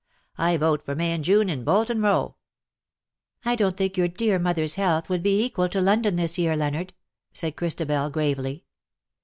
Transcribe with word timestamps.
I 0.39 0.57
vote 0.57 0.83
for 0.83 0.95
May 0.95 1.11
and 1.11 1.23
June 1.23 1.47
in 1.47 1.63
Bolton 1.63 2.01
Row.'^ 2.01 2.29
^^ 2.29 2.33
I 3.45 3.55
don^t 3.55 3.77
think 3.77 3.95
your 3.97 4.07
dear 4.07 4.39
mother's 4.39 4.73
health 4.73 5.09
would 5.09 5.21
be 5.21 5.43
equal 5.45 5.69
to 5.69 5.77
Londbn, 5.77 6.17
this 6.17 6.39
year, 6.39 6.55
Leonard," 6.55 6.93
said 7.33 7.55
Christabel, 7.55 8.09
gravely. 8.09 8.65